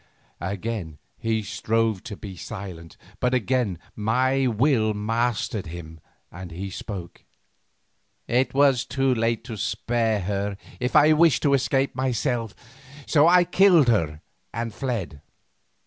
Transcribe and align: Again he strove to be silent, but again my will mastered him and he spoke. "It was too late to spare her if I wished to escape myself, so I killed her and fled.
Again 0.39 0.97
he 1.19 1.43
strove 1.43 2.01
to 2.05 2.17
be 2.17 2.35
silent, 2.35 2.97
but 3.19 3.35
again 3.35 3.77
my 3.95 4.47
will 4.47 4.95
mastered 4.95 5.67
him 5.67 5.99
and 6.31 6.49
he 6.49 6.71
spoke. 6.71 7.23
"It 8.27 8.51
was 8.55 8.83
too 8.83 9.13
late 9.13 9.43
to 9.43 9.57
spare 9.57 10.21
her 10.21 10.57
if 10.79 10.95
I 10.95 11.13
wished 11.13 11.43
to 11.43 11.53
escape 11.53 11.93
myself, 11.93 12.55
so 13.05 13.27
I 13.27 13.43
killed 13.43 13.89
her 13.89 14.21
and 14.51 14.73
fled. 14.73 15.21